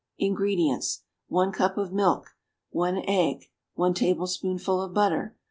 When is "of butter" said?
4.81-5.35